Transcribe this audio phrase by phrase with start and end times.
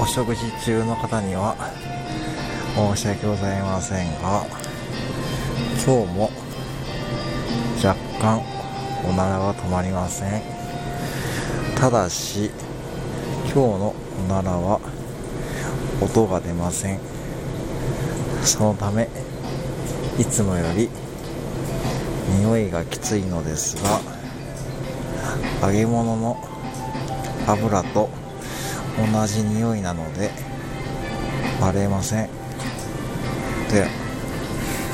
[0.00, 1.56] お食事中の方には
[2.76, 4.46] 申し訳ございませんが
[5.84, 6.30] 今日も
[7.84, 8.40] 若干
[9.04, 10.42] おならが止まりません。
[11.76, 12.50] ただし
[13.44, 13.94] 今日の
[14.26, 14.80] おならは
[16.00, 17.00] 音が出ません。
[18.44, 19.08] そのため
[20.18, 20.88] いつもより
[22.40, 24.00] 匂いがきついのですが
[25.66, 26.36] 揚げ物の
[27.46, 28.10] 油と
[28.98, 30.30] 同じ匂いなので
[31.60, 32.28] バレません。
[33.70, 34.07] で